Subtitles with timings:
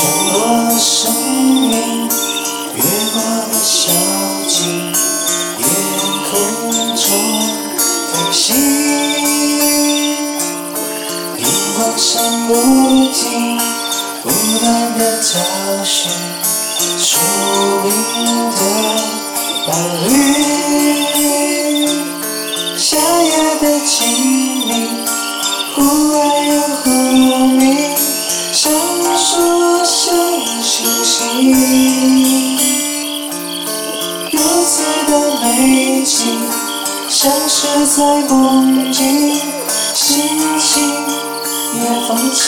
[0.00, 1.12] 沉落了生
[1.60, 2.08] 命，
[2.74, 2.80] 越
[3.12, 3.92] 过了小
[4.48, 4.58] 径，
[5.58, 5.64] 夜
[6.30, 6.32] 空
[6.96, 7.04] 中
[8.10, 8.56] 飞行，
[11.36, 11.44] 荧
[11.76, 12.08] 光闪
[12.48, 12.50] 不
[13.12, 13.60] 停，
[14.22, 14.24] 不
[14.60, 14.64] 断
[14.98, 15.28] 的找
[15.84, 16.10] 寻
[16.96, 17.18] 属
[17.84, 17.88] 灵
[18.56, 18.58] 的
[19.66, 19.70] 伴
[20.08, 20.08] 侣，
[22.78, 23.28] 夏夜
[23.60, 23.98] 的静
[24.66, 24.99] 谧，
[34.32, 36.16] 如此的美景，
[37.08, 39.04] 像是在梦境，
[39.94, 40.14] 心
[40.58, 40.82] 情
[41.74, 42.40] 也放晴。